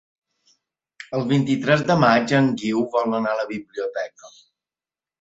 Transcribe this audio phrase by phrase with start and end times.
[1.17, 4.37] El vint-i-tres de maig en Guiu vol anar a la biblioteca.